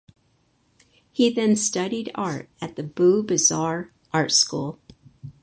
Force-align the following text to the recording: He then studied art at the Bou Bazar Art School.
He 1.11 1.31
then 1.31 1.55
studied 1.55 2.09
art 2.15 2.49
at 2.59 2.75
the 2.75 2.81
Bou 2.81 3.21
Bazar 3.21 3.91
Art 4.11 4.31
School. 4.31 4.79